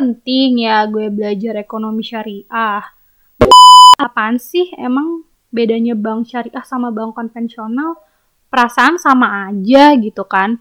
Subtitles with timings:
[0.00, 2.80] penting ya gue belajar ekonomi syariah.
[4.00, 8.00] Apaan sih emang bedanya bank syariah sama bank konvensional?
[8.48, 10.56] Perasaan sama aja gitu kan.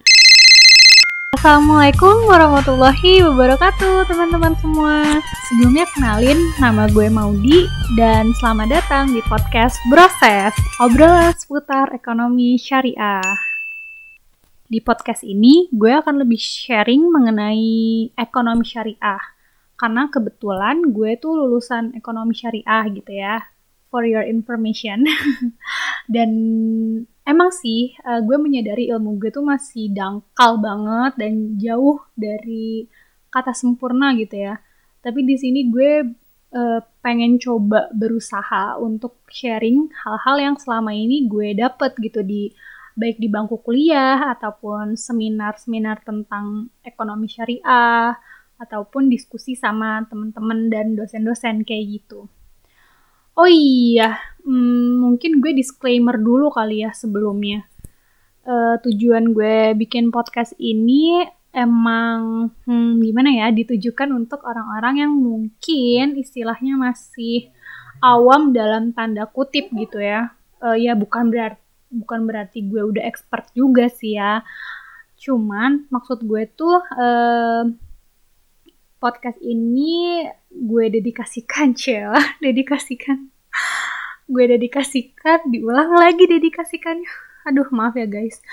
[1.40, 7.64] Assalamualaikum warahmatullahi wabarakatuh teman-teman semua Sebelumnya kenalin nama gue Maudi
[7.96, 10.52] dan selamat datang di podcast Proses
[10.84, 13.48] Obrolan seputar ekonomi syariah
[14.70, 19.20] di podcast ini gue akan lebih sharing mengenai ekonomi syariah.
[19.74, 23.41] Karena kebetulan gue tuh lulusan ekonomi syariah gitu ya.
[23.90, 25.10] For your information.
[26.13, 26.30] dan
[27.26, 32.86] emang sih uh, gue menyadari ilmu gue tuh masih dangkal banget dan jauh dari
[33.34, 34.62] kata sempurna gitu ya.
[35.02, 36.05] Tapi di sini gue
[36.54, 42.54] uh, pengen coba berusaha untuk sharing hal-hal yang selama ini gue dapet gitu di
[42.99, 48.20] baik di bangku kuliah ataupun seminar-seminar tentang ekonomi syariah
[48.59, 52.27] ataupun diskusi sama teman-teman dan dosen-dosen kayak gitu.
[53.40, 57.63] Oh iya, hmm, mungkin gue disclaimer dulu kali ya sebelumnya.
[58.43, 61.24] Uh, tujuan gue bikin podcast ini
[61.55, 67.47] emang hmm, gimana ya ditujukan untuk orang-orang yang mungkin istilahnya masih
[68.03, 70.35] awam dalam tanda kutip gitu ya.
[70.59, 74.45] Uh, ya bukan berarti bukan berarti gue udah expert juga sih ya.
[75.19, 77.63] Cuman maksud gue tuh eh,
[79.00, 82.13] podcast ini gue dedikasikan cel.
[82.44, 83.31] Dedikasikan.
[84.29, 87.09] Gue dedikasikan diulang lagi dedikasikannya.
[87.50, 88.44] Aduh maaf ya guys.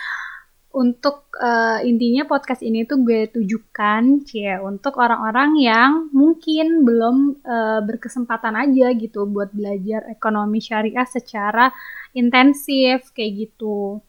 [0.77, 7.81] Untuk uh, intinya podcast ini tuh gue tujukan cie untuk orang-orang yang mungkin belum uh,
[7.81, 11.73] berkesempatan aja gitu buat belajar ekonomi syariah secara
[12.17, 14.01] intensif kayak gitu.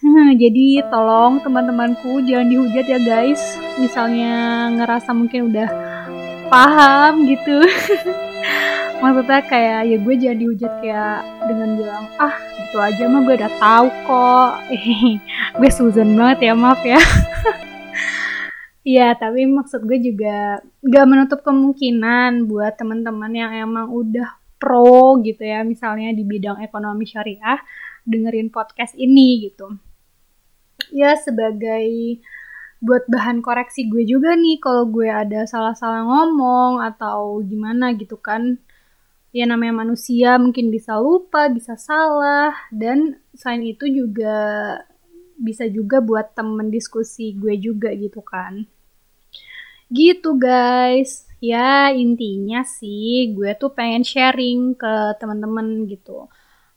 [0.42, 3.40] Jadi tolong teman-temanku jangan dihujat ya guys.
[3.80, 5.68] Misalnya ngerasa mungkin udah
[6.52, 7.64] paham gitu.
[9.00, 13.52] maksudnya kayak ya gue jadi hujat kayak dengan bilang ah itu aja mah gue udah
[13.56, 14.52] tahu kok
[15.58, 17.00] gue Susan banget ya maaf ya
[18.80, 25.40] Iya, tapi maksud gue juga gak menutup kemungkinan buat teman-teman yang emang udah pro gitu
[25.40, 27.58] ya, misalnya di bidang ekonomi syariah,
[28.04, 29.72] dengerin podcast ini gitu.
[30.92, 32.20] Ya, sebagai
[32.80, 38.56] buat bahan koreksi gue juga nih kalau gue ada salah-salah ngomong atau gimana gitu kan
[39.36, 44.36] ya namanya manusia mungkin bisa lupa, bisa salah dan selain itu juga
[45.40, 48.64] bisa juga buat temen diskusi gue juga gitu kan.
[49.92, 51.29] Gitu guys.
[51.40, 56.28] Ya intinya sih gue tuh pengen sharing ke temen-temen gitu.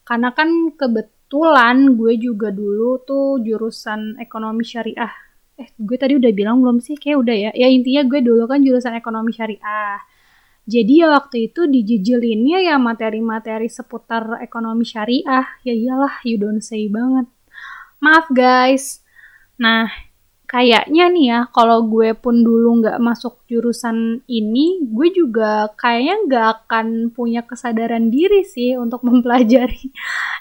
[0.07, 5.11] Karena kan kebetulan gue juga dulu tuh jurusan ekonomi syariah.
[5.59, 6.95] Eh gue tadi udah bilang belum sih?
[6.95, 7.51] Kayak udah ya.
[7.55, 9.99] Ya intinya gue dulu kan jurusan ekonomi syariah
[10.63, 15.43] jadi ya waktu itu dijejelinnya ya materi-materi seputar ekonomi syariah.
[15.67, 17.27] Ya iyalah, you don't say banget.
[17.99, 19.03] Maaf guys.
[19.59, 19.91] Nah,
[20.53, 26.45] kayaknya nih ya, kalau gue pun dulu nggak masuk jurusan ini, gue juga kayaknya nggak
[26.61, 29.89] akan punya kesadaran diri sih untuk mempelajari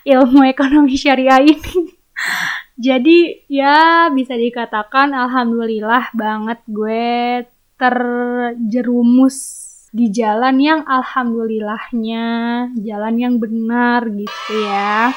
[0.04, 1.96] ilmu ekonomi syariah ini.
[2.86, 7.44] Jadi ya bisa dikatakan alhamdulillah banget gue
[7.80, 9.36] terjerumus
[9.92, 12.24] di jalan yang alhamdulillahnya
[12.80, 15.12] jalan yang benar gitu ya.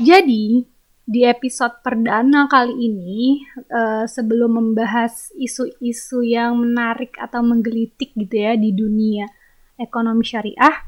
[0.00, 0.64] Jadi
[1.10, 8.54] di episode perdana kali ini uh, sebelum membahas isu-isu yang menarik atau menggelitik gitu ya
[8.54, 9.26] di dunia
[9.74, 10.86] ekonomi syariah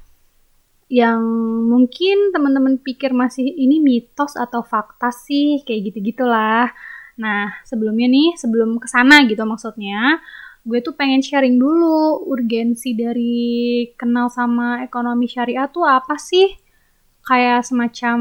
[0.87, 1.19] yang
[1.67, 6.69] mungkin teman-teman pikir masih ini mitos atau fakta sih kayak gitu-gitulah.
[7.17, 10.21] Nah, sebelumnya nih, sebelum ke sana gitu maksudnya,
[10.69, 16.53] gue tuh pengen sharing dulu urgensi dari kenal sama ekonomi syariah tuh apa sih?
[17.25, 18.19] Kayak semacam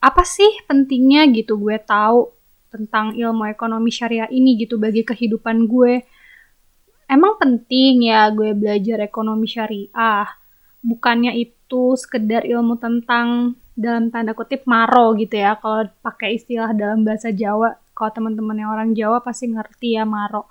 [0.00, 2.32] apa sih pentingnya gitu gue tahu
[2.72, 6.04] tentang ilmu ekonomi syariah ini gitu bagi kehidupan gue.
[7.10, 10.26] Emang penting ya gue belajar ekonomi syariah.
[10.80, 17.04] Bukannya itu sekedar ilmu tentang dalam tanda kutip maro gitu ya kalau pakai istilah dalam
[17.04, 20.48] bahasa Jawa kalau teman-teman yang orang Jawa pasti ngerti ya maro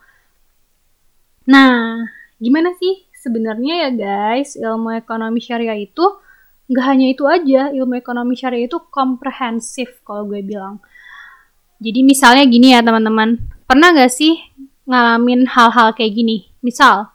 [1.49, 2.05] Nah,
[2.37, 6.05] gimana sih sebenarnya ya guys, ilmu ekonomi syariah itu
[6.69, 10.77] nggak hanya itu aja, ilmu ekonomi syariah itu komprehensif kalau gue bilang.
[11.81, 14.37] Jadi misalnya gini ya teman-teman, pernah nggak sih
[14.85, 16.53] ngalamin hal-hal kayak gini?
[16.61, 17.09] Misal,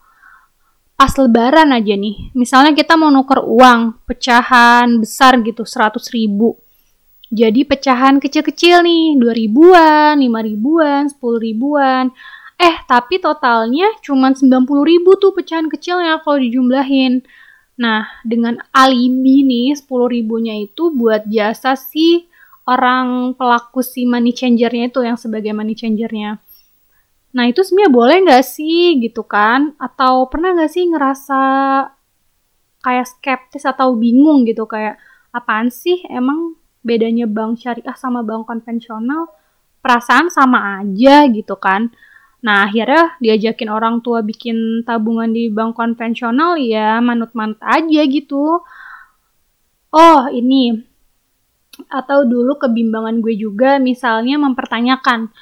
[0.98, 6.58] pas lebaran aja nih, misalnya kita mau nuker uang, pecahan besar gitu, 100 ribu.
[7.30, 12.10] Jadi pecahan kecil-kecil nih, 2 ribuan, 5 ribuan, 10 ribuan
[12.54, 17.26] Eh, tapi totalnya cuma 90 ribu tuh pecahan kecilnya kalau dijumlahin.
[17.74, 22.30] Nah, dengan alibi nih 10 ribunya itu buat jasa si
[22.64, 26.38] orang pelaku si money changernya itu yang sebagai money changernya.
[27.34, 29.74] Nah, itu sebenarnya boleh nggak sih gitu kan?
[29.82, 31.40] Atau pernah nggak sih ngerasa
[32.84, 35.00] kayak skeptis atau bingung gitu kayak
[35.34, 36.54] apaan sih emang
[36.84, 39.34] bedanya bank syariah sama bank konvensional?
[39.82, 41.90] Perasaan sama aja gitu kan.
[42.44, 48.60] Nah, akhirnya diajakin orang tua bikin tabungan di bank konvensional ya manut-manut aja gitu.
[49.88, 50.76] Oh, ini.
[51.88, 55.32] Atau dulu kebimbangan gue juga misalnya mempertanyakan,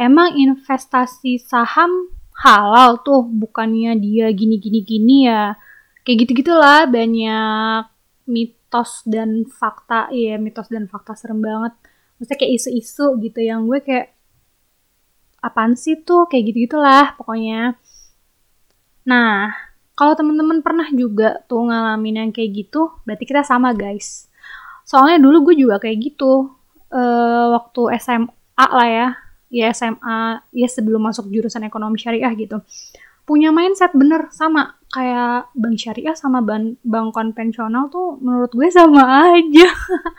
[0.00, 2.08] emang investasi saham
[2.40, 5.52] halal tuh bukannya dia gini-gini gini ya.
[6.08, 7.84] Kayak gitu-gitulah banyak
[8.32, 10.08] mitos dan fakta.
[10.08, 11.76] ya mitos dan fakta serem banget.
[12.16, 14.15] Maksudnya kayak isu-isu gitu yang gue kayak
[15.40, 16.26] apaan sih tuh?
[16.30, 17.78] Kayak gitu gitulah pokoknya.
[19.06, 19.66] Nah
[19.96, 24.28] kalau teman-teman pernah juga tuh ngalamin yang kayak gitu berarti kita sama guys.
[24.84, 26.52] Soalnya dulu gue juga kayak gitu.
[26.92, 29.08] Uh, waktu SMA lah ya.
[29.48, 32.60] Ya SMA ya sebelum masuk jurusan ekonomi syariah gitu.
[33.24, 34.76] Punya mindset bener sama.
[34.92, 39.68] Kayak bank syariah sama bank, bank konvensional tuh menurut gue sama aja.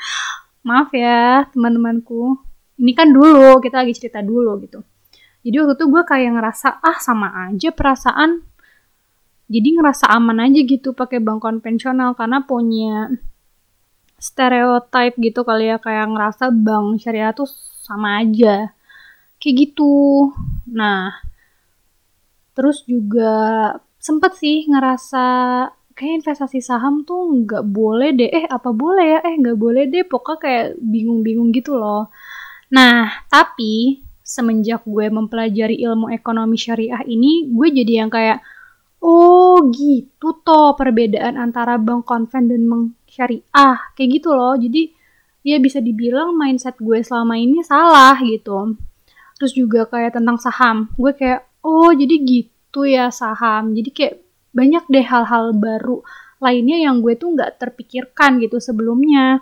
[0.67, 2.41] Maaf ya teman-temanku.
[2.81, 4.81] Ini kan dulu kita lagi cerita dulu gitu
[5.47, 8.43] jadi waktu itu gue kayak ngerasa ah sama aja perasaan.
[9.47, 13.07] Jadi ngerasa aman aja gitu pakai bank konvensional karena punya
[14.19, 17.47] stereotype gitu kali ya kayak ngerasa bank syariah tuh
[17.79, 18.75] sama aja.
[19.39, 20.35] Kayak gitu.
[20.67, 21.15] Nah
[22.51, 23.71] terus juga
[24.03, 25.25] sempet sih ngerasa
[25.95, 28.27] kayak investasi saham tuh nggak boleh deh.
[28.27, 29.19] Eh apa boleh ya?
[29.23, 30.03] Eh nggak boleh deh.
[30.03, 32.11] Pokoknya kayak bingung-bingung gitu loh.
[32.75, 38.43] Nah tapi semenjak gue mempelajari ilmu ekonomi syariah ini, gue jadi yang kayak,
[38.99, 43.79] oh gitu toh perbedaan antara bank konven dan bank syariah.
[43.95, 44.59] Kayak gitu loh.
[44.59, 44.91] Jadi
[45.47, 48.75] ya bisa dibilang mindset gue selama ini salah gitu.
[49.39, 50.91] Terus juga kayak tentang saham.
[50.99, 53.71] Gue kayak, oh jadi gitu ya saham.
[53.71, 54.15] Jadi kayak
[54.51, 56.03] banyak deh hal-hal baru
[56.43, 59.39] lainnya yang gue tuh nggak terpikirkan gitu sebelumnya.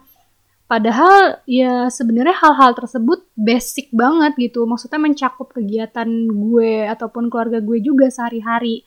[0.65, 4.65] Padahal ya sebenarnya hal-hal tersebut basic banget gitu.
[4.65, 8.81] Maksudnya mencakup kegiatan gue ataupun keluarga gue juga sehari-hari.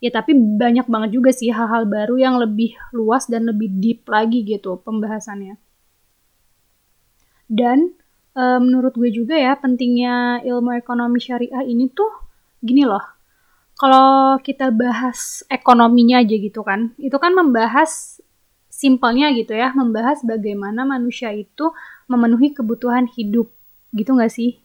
[0.00, 4.40] Ya tapi banyak banget juga sih hal-hal baru yang lebih luas dan lebih deep lagi
[4.40, 5.60] gitu pembahasannya.
[7.44, 7.92] Dan
[8.32, 12.08] e, menurut gue juga ya pentingnya ilmu ekonomi syariah ini tuh
[12.64, 13.04] gini loh.
[13.76, 18.22] Kalau kita bahas ekonominya aja gitu kan, itu kan membahas
[18.82, 21.70] simpelnya gitu ya, membahas bagaimana manusia itu
[22.10, 23.46] memenuhi kebutuhan hidup.
[23.94, 24.58] Gitu gak sih?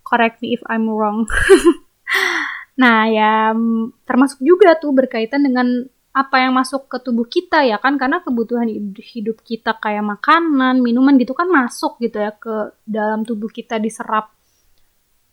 [0.00, 1.28] Correct me if I'm wrong.
[2.80, 3.54] nah ya
[4.02, 8.70] termasuk juga tuh berkaitan dengan apa yang masuk ke tubuh kita ya kan karena kebutuhan
[8.94, 14.30] hidup kita kayak makanan, minuman gitu kan masuk gitu ya ke dalam tubuh kita diserap.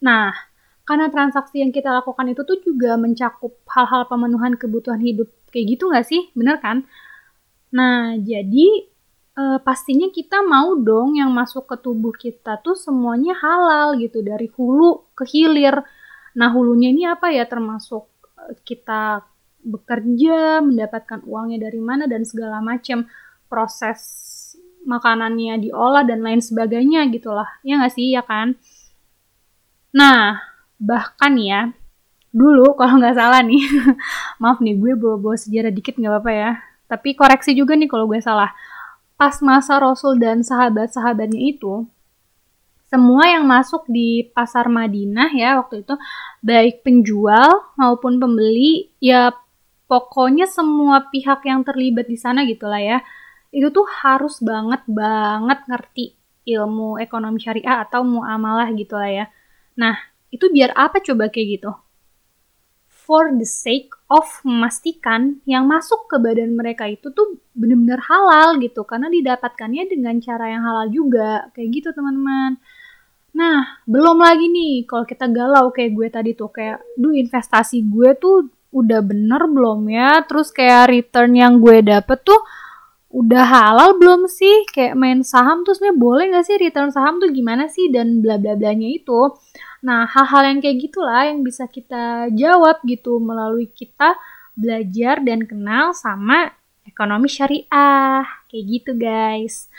[0.01, 0.33] Nah,
[0.81, 5.93] karena transaksi yang kita lakukan itu tuh juga mencakup hal-hal pemenuhan kebutuhan hidup kayak gitu
[5.93, 6.33] nggak sih?
[6.33, 6.89] Bener kan?
[7.71, 8.67] Nah, jadi
[9.35, 14.51] e, pastinya kita mau dong yang masuk ke tubuh kita tuh semuanya halal gitu dari
[14.51, 15.79] hulu ke hilir.
[16.35, 19.23] Nah, hulunya ini apa ya termasuk e, kita
[19.63, 23.07] bekerja, mendapatkan uangnya dari mana dan segala macam
[23.47, 23.99] proses
[24.81, 27.47] makanannya diolah dan lain sebagainya gitulah.
[27.63, 28.59] Ya nggak sih, ya kan?
[29.95, 30.43] Nah,
[30.81, 31.71] bahkan ya,
[32.35, 33.63] dulu kalau nggak salah nih,
[34.41, 36.51] maaf nih gue bawa-bawa sejarah dikit nggak apa-apa ya
[36.91, 38.51] tapi koreksi juga nih kalau gue salah.
[39.15, 41.87] Pas masa Rasul dan sahabat-sahabatnya itu,
[42.91, 45.95] semua yang masuk di pasar Madinah ya waktu itu,
[46.43, 49.31] baik penjual maupun pembeli, ya
[49.87, 52.99] pokoknya semua pihak yang terlibat di sana gitulah ya,
[53.55, 56.05] itu tuh harus banget banget ngerti
[56.51, 59.25] ilmu ekonomi syariah atau muamalah gitulah ya.
[59.79, 59.95] Nah,
[60.27, 61.71] itu biar apa coba kayak gitu?
[63.11, 68.87] For the sake of memastikan yang masuk ke badan mereka itu tuh bener-bener halal gitu.
[68.87, 71.51] Karena didapatkannya dengan cara yang halal juga.
[71.51, 72.55] Kayak gitu teman-teman.
[73.35, 74.87] Nah belum lagi nih.
[74.87, 76.55] Kalau kita galau kayak gue tadi tuh.
[76.55, 80.23] Kayak duh investasi gue tuh udah bener belum ya?
[80.23, 82.39] Terus kayak return yang gue dapet tuh
[83.11, 87.27] udah halal belum sih kayak main saham tuh sebenarnya boleh gak sih return saham tuh
[87.35, 89.35] gimana sih dan bla bla blanya itu
[89.81, 94.13] Nah, hal-hal yang kayak gitulah yang bisa kita jawab gitu melalui kita
[94.53, 96.53] belajar dan kenal sama
[96.85, 98.21] ekonomi syariah.
[98.45, 99.73] Kayak gitu, guys.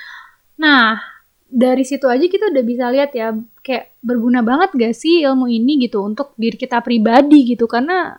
[0.58, 0.98] Nah,
[1.46, 5.86] dari situ aja kita udah bisa lihat ya kayak berguna banget gak sih ilmu ini
[5.86, 8.16] gitu untuk diri kita pribadi gitu karena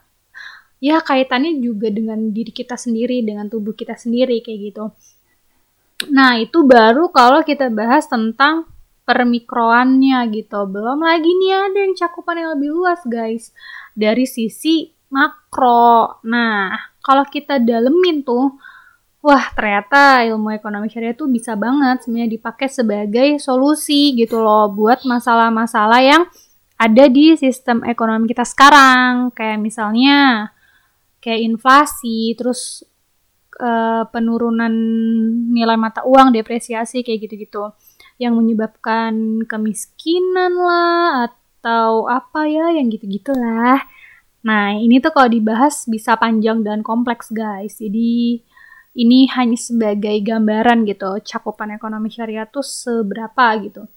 [0.83, 4.85] ya kaitannya juga dengan diri kita sendiri dengan tubuh kita sendiri kayak gitu.
[6.11, 8.67] Nah itu baru kalau kita bahas tentang
[9.07, 10.67] permikroannya gitu.
[10.67, 13.55] Belum lagi nih ada yang cakupan yang lebih luas guys.
[13.95, 16.19] Dari sisi makro.
[16.27, 18.51] Nah kalau kita dalemin tuh
[19.23, 25.07] wah ternyata ilmu ekonomi syariah tuh bisa banget sebenarnya dipakai sebagai solusi gitu loh buat
[25.07, 26.27] masalah-masalah yang
[26.75, 29.31] ada di sistem ekonomi kita sekarang.
[29.31, 30.51] Kayak misalnya
[31.23, 32.83] kayak inflasi terus
[33.63, 34.73] uh, penurunan
[35.55, 37.71] nilai mata uang depresiasi kayak gitu-gitu.
[38.19, 43.79] Yang menyebabkan kemiskinan lah atau apa ya yang gitu-gitulah
[44.43, 47.79] nah ini tuh kalau dibahas bisa panjang dan kompleks guys.
[47.79, 48.43] Jadi
[48.93, 53.87] ini hanya sebagai gambaran gitu cakupan ekonomi syariah tuh seberapa gitu.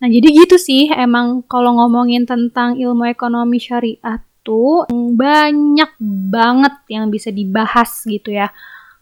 [0.00, 5.92] Nah jadi gitu sih emang kalau ngomongin tentang ilmu ekonomi syariah tuh banyak
[6.32, 8.50] banget yang bisa dibahas gitu ya.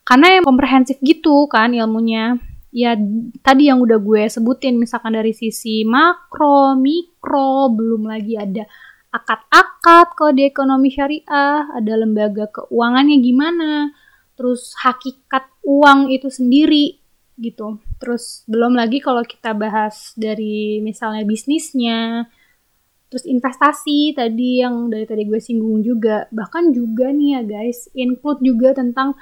[0.02, 2.40] Karena yang komprehensif gitu kan ilmunya.
[2.68, 2.92] Ya
[3.40, 8.68] tadi yang udah gue sebutin misalkan dari sisi makro, mikro, belum lagi ada
[9.09, 13.97] akad-akad kode ekonomi syariah, ada lembaga keuangannya gimana,
[14.37, 17.00] terus hakikat uang itu sendiri
[17.40, 17.80] gitu.
[17.97, 22.28] Terus belum lagi kalau kita bahas dari misalnya bisnisnya,
[23.08, 28.44] terus investasi tadi yang dari tadi gue singgung juga, bahkan juga nih ya guys, include
[28.44, 29.16] juga tentang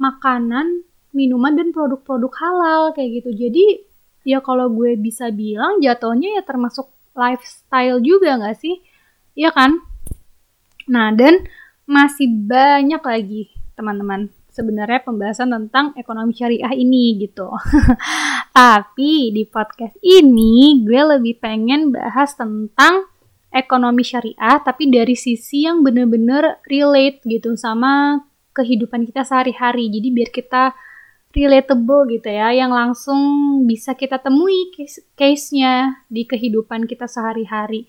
[0.00, 3.30] makanan, minuman dan produk-produk halal kayak gitu.
[3.36, 3.64] Jadi
[4.24, 8.80] ya kalau gue bisa bilang jatuhnya ya termasuk lifestyle juga nggak sih?
[9.36, 9.80] Iya kan?
[10.88, 11.44] Nah dan
[11.86, 17.52] masih banyak lagi teman-teman sebenarnya pembahasan tentang ekonomi syariah ini gitu.
[18.56, 23.04] Tapi di podcast ini gue lebih pengen bahas tentang
[23.56, 28.20] ekonomi syariah tapi dari sisi yang bener-bener relate gitu sama
[28.52, 29.88] kehidupan kita sehari-hari.
[29.92, 30.72] Jadi biar kita
[31.36, 33.20] relatable gitu ya, yang langsung
[33.68, 34.72] bisa kita temui
[35.12, 37.84] case-nya di kehidupan kita sehari-hari.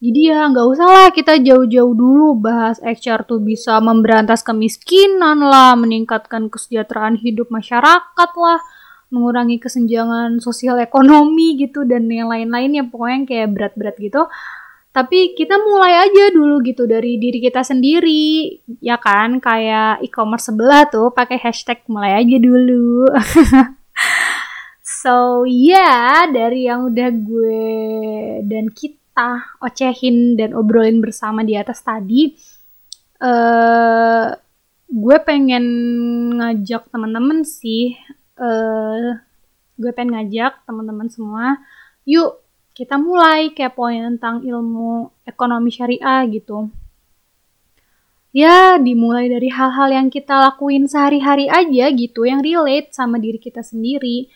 [0.00, 5.76] Jadi ya nggak usah lah kita jauh-jauh dulu bahas HR tuh bisa memberantas kemiskinan lah,
[5.76, 8.58] meningkatkan kesejahteraan hidup masyarakat lah,
[9.12, 14.24] mengurangi kesenjangan sosial ekonomi gitu dan yang lain-lain yang pokoknya kayak berat-berat gitu.
[14.90, 19.38] Tapi kita mulai aja dulu gitu dari diri kita sendiri, ya kan?
[19.38, 23.06] Kayak e-commerce sebelah tuh pakai hashtag mulai aja dulu.
[25.00, 27.70] so ya yeah, dari yang udah gue
[28.50, 32.34] dan kita ocehin dan obrolin bersama di atas tadi,
[33.22, 34.26] uh,
[34.90, 35.64] gue pengen
[36.34, 37.94] ngajak teman-teman sih,
[38.42, 39.14] uh,
[39.78, 41.62] gue pengen ngajak teman-teman semua,
[42.02, 42.42] yuk
[42.72, 46.70] kita mulai kepoin tentang ilmu ekonomi syariah gitu.
[48.30, 53.58] Ya, dimulai dari hal-hal yang kita lakuin sehari-hari aja gitu, yang relate sama diri kita
[53.58, 54.30] sendiri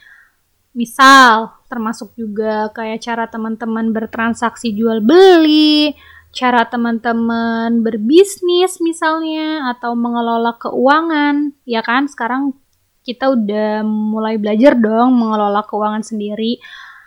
[0.75, 5.95] Misal, termasuk juga kayak cara teman-teman bertransaksi jual beli,
[6.35, 12.11] cara teman-teman berbisnis misalnya atau mengelola keuangan, ya kan?
[12.11, 12.59] Sekarang
[13.07, 16.59] kita udah mulai belajar dong mengelola keuangan sendiri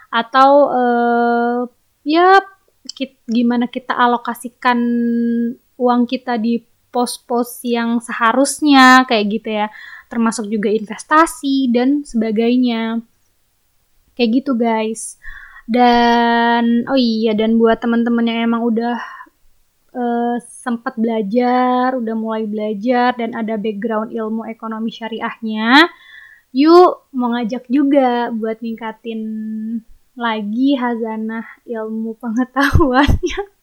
[0.09, 1.59] atau uh,
[2.07, 2.39] ya
[2.95, 4.79] kita, gimana kita alokasikan
[5.77, 9.67] uang kita di pos-pos yang seharusnya kayak gitu ya.
[10.07, 13.03] Termasuk juga investasi dan sebagainya.
[14.15, 15.19] Kayak gitu guys.
[15.67, 18.97] Dan oh iya dan buat teman-teman yang emang udah
[19.97, 25.89] uh, sempat belajar udah mulai belajar dan ada background ilmu ekonomi syariahnya
[26.55, 29.21] yuk mau ngajak juga buat ningkatin
[30.17, 33.41] lagi hazanah ilmu pengetahuannya.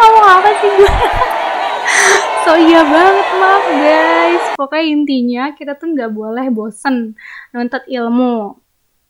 [0.00, 0.88] Oh apa sih gue
[2.48, 4.44] so iya banget maaf guys.
[4.56, 7.12] Pokoknya intinya kita tuh nggak boleh bosen
[7.52, 8.56] nuntut ilmu.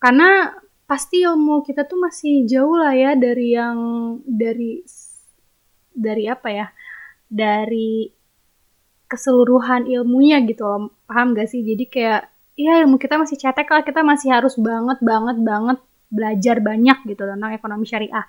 [0.02, 0.50] Karena
[0.90, 3.78] pasti ilmu kita tuh masih jauh lah ya dari yang
[4.26, 4.83] dari
[5.95, 6.67] dari apa ya?
[7.31, 8.11] Dari
[9.07, 10.90] keseluruhan ilmunya gitu loh.
[11.07, 11.62] Paham gak sih?
[11.62, 12.26] Jadi kayak
[12.59, 13.87] ya ilmu kita masih cetek lah.
[13.87, 15.78] Kita masih harus banget banget banget
[16.09, 18.25] belajar banyak gitu tentang ekonomi syariah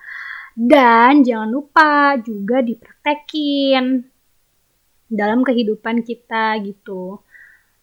[0.55, 4.03] dan jangan lupa juga dipraktekin
[5.09, 7.23] dalam kehidupan kita gitu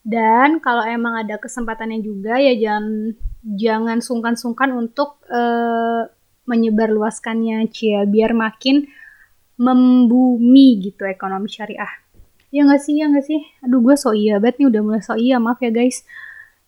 [0.06, 6.06] dan kalau emang ada kesempatannya juga ya jangan jangan sungkan-sungkan untuk uh,
[6.46, 8.86] menyebarluaskannya cia biar makin
[9.58, 11.90] membumi gitu ekonomi syariah.
[12.54, 13.40] Ya nggak sih, ya nggak sih?
[13.66, 16.06] Aduh gue so iya banget nih udah mulai so iya, maaf ya guys.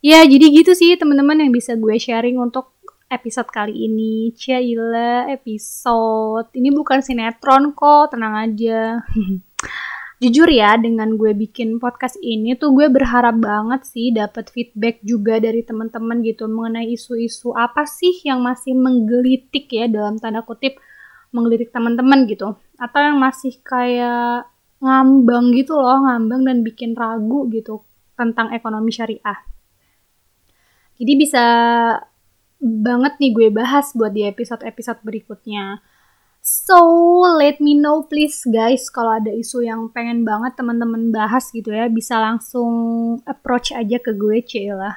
[0.03, 2.75] Ya jadi gitu sih teman-teman yang bisa gue sharing untuk
[3.09, 4.29] episode kali ini.
[4.37, 6.53] Cila episode.
[6.53, 9.01] Ini bukan sinetron kok, tenang aja.
[10.21, 15.39] Jujur ya, dengan gue bikin podcast ini tuh gue berharap banget sih dapat feedback juga
[15.39, 20.75] dari teman-teman gitu mengenai isu-isu apa sih yang masih menggelitik ya dalam tanda kutip
[21.31, 24.51] menggelitik teman-teman gitu atau yang masih kayak
[24.83, 27.79] ngambang gitu loh, ngambang dan bikin ragu gitu
[28.19, 29.39] tentang ekonomi syariah.
[30.99, 31.45] Jadi bisa
[32.59, 35.79] banget nih gue bahas buat di episode-episode berikutnya.
[36.39, 36.79] So,
[37.35, 41.91] let me know please guys kalau ada isu yang pengen banget teman-teman bahas gitu ya,
[41.91, 42.71] bisa langsung
[43.27, 44.39] approach aja ke gue,
[44.71, 44.95] lah.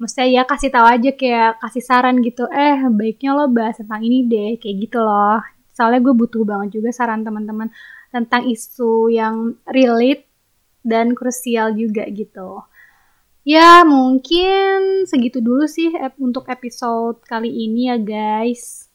[0.00, 4.24] Maksudnya ya kasih tahu aja kayak kasih saran gitu, eh baiknya lo bahas tentang ini
[4.24, 5.44] deh, kayak gitu loh.
[5.76, 7.68] Soalnya gue butuh banget juga saran teman-teman
[8.08, 10.24] tentang isu yang relate
[10.80, 12.64] dan krusial juga gitu.
[13.44, 18.88] Ya, mungkin segitu dulu sih untuk episode kali ini ya, guys.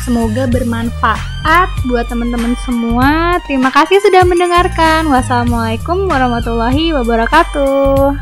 [0.00, 3.36] Semoga bermanfaat buat teman-teman semua.
[3.44, 5.12] Terima kasih sudah mendengarkan.
[5.12, 8.16] Wassalamualaikum warahmatullahi wabarakatuh.